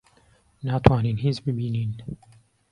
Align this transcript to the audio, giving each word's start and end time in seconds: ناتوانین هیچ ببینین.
ناتوانین 0.63 1.17
هیچ 1.17 1.41
ببینین. 1.41 1.95